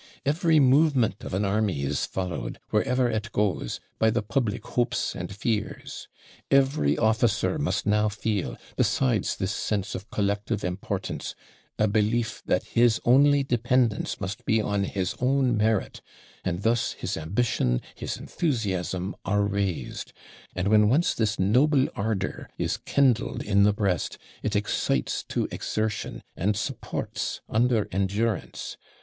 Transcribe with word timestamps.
Every 0.25 0.59
movement 0.59 1.23
of 1.23 1.31
an 1.35 1.45
army 1.45 1.83
is 1.83 2.07
followed, 2.07 2.59
wherever 2.71 3.07
it 3.07 3.31
goes, 3.31 3.79
by 3.99 4.09
the 4.09 4.23
public 4.23 4.65
hopes 4.65 5.15
and 5.15 5.31
fears. 5.31 6.07
Every 6.49 6.97
officer 6.97 7.59
must 7.59 7.85
now 7.85 8.09
feel, 8.09 8.57
besides 8.75 9.35
this 9.35 9.51
sense 9.51 9.93
of 9.93 10.09
collective 10.09 10.63
importance, 10.63 11.35
a 11.77 11.87
belief 11.87 12.41
that 12.47 12.63
his 12.63 12.99
only 13.05 13.43
dependence 13.43 14.19
must 14.19 14.43
be 14.43 14.59
on 14.59 14.85
his 14.85 15.13
own 15.19 15.55
merit 15.55 16.01
and 16.43 16.63
thus 16.63 16.93
his 16.93 17.15
ambition, 17.15 17.79
his 17.93 18.17
enthusiasm, 18.17 19.15
are 19.23 19.43
raised; 19.43 20.13
and 20.55 20.69
when 20.69 20.89
once 20.89 21.13
this 21.13 21.37
noble 21.37 21.87
ardour 21.95 22.49
is 22.57 22.77
kindled 22.85 23.43
in 23.43 23.61
the 23.61 23.71
breast, 23.71 24.17
it 24.41 24.55
excites 24.55 25.23
to 25.25 25.47
exertion, 25.51 26.23
and 26.35 26.57
supports 26.57 27.41
under 27.47 27.87
endurance. 27.91 28.77